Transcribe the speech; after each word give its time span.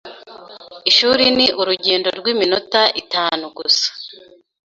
Ishuri 0.89 1.25
ni 1.37 1.47
urugendo 1.61 2.07
rw'iminota 2.19 2.81
itanu 3.01 3.43
gusa. 3.57 3.87